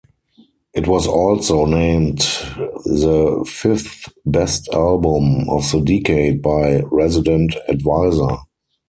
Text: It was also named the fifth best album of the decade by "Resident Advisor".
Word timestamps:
It 0.73 0.87
was 0.87 1.05
also 1.05 1.65
named 1.65 2.17
the 2.87 3.45
fifth 3.47 4.11
best 4.25 4.67
album 4.73 5.47
of 5.47 5.71
the 5.71 5.79
decade 5.81 6.41
by 6.41 6.79
"Resident 6.89 7.53
Advisor". 7.67 8.37